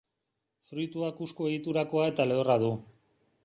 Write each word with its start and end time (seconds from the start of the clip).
Fruitua 0.69 1.11
kusku 1.19 1.49
egiturakoa 1.51 2.11
eta 2.15 2.29
lehorra 2.33 2.61
du. 2.67 2.75